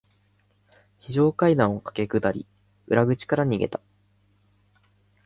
[0.97, 2.47] 非常階段を駆け下り、
[2.87, 3.79] 裏口から逃げた。